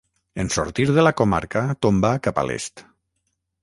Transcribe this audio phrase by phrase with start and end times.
[0.43, 2.87] En sortir de la comarca tomba cap a l'est.